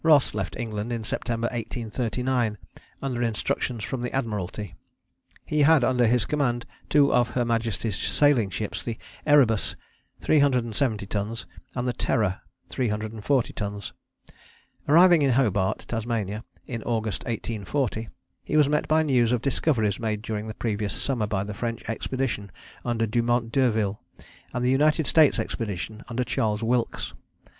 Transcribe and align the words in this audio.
Ross 0.03 0.33
left 0.33 0.55
England 0.57 0.91
in 0.91 1.03
September 1.03 1.45
1839 1.49 2.57
under 3.03 3.21
instructions 3.21 3.83
from 3.83 4.01
the 4.01 4.11
Admiralty. 4.15 4.73
He 5.45 5.59
had 5.59 5.83
under 5.83 6.07
his 6.07 6.25
command 6.25 6.65
two 6.89 7.13
of 7.13 7.29
Her 7.35 7.45
Majesty's 7.45 7.97
sailing 7.99 8.49
ships, 8.49 8.81
the 8.83 8.97
Erebus, 9.27 9.75
370 10.21 11.05
tons, 11.05 11.45
and 11.75 11.87
the 11.87 11.93
Terror, 11.93 12.41
340 12.69 13.53
tons. 13.53 13.93
Arriving 14.87 15.21
in 15.21 15.33
Hobart, 15.33 15.85
Tasmania, 15.87 16.45
in 16.65 16.81
August 16.81 17.21
1840, 17.25 18.09
he 18.43 18.57
was 18.57 18.67
met 18.67 18.87
by 18.87 19.03
news 19.03 19.31
of 19.31 19.43
discoveries 19.43 19.99
made 19.99 20.23
during 20.23 20.47
the 20.47 20.55
previous 20.55 20.99
summer 20.99 21.27
by 21.27 21.43
the 21.43 21.53
French 21.53 21.87
Expedition 21.87 22.49
under 22.83 23.05
Dumont 23.05 23.51
D'Urville 23.51 24.01
and 24.51 24.65
the 24.65 24.71
United 24.71 25.05
States 25.05 25.37
Expedition 25.37 26.03
under 26.07 26.23
Charles 26.23 26.63
Wilkes. 26.63 27.13